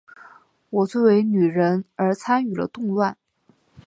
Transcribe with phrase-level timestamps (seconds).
[0.71, 3.15] 我作为女人而参与了动乱。